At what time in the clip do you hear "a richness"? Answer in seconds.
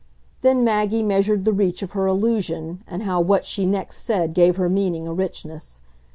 5.07-5.79